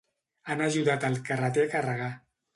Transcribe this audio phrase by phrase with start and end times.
[0.53, 2.11] Han ajudat el carreter a carregar.